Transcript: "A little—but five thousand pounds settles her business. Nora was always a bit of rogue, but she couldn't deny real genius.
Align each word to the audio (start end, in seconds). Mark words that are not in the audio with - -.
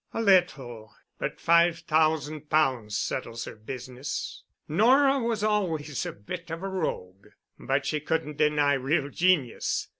"A 0.15 0.19
little—but 0.19 1.39
five 1.39 1.77
thousand 1.81 2.49
pounds 2.49 2.97
settles 2.97 3.45
her 3.45 3.55
business. 3.55 4.41
Nora 4.67 5.19
was 5.19 5.43
always 5.43 6.07
a 6.07 6.11
bit 6.11 6.49
of 6.49 6.63
rogue, 6.63 7.27
but 7.59 7.85
she 7.85 7.99
couldn't 7.99 8.37
deny 8.37 8.73
real 8.73 9.09
genius. 9.09 9.89